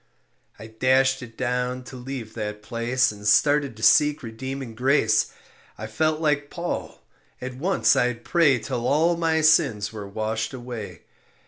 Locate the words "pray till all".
8.25-9.15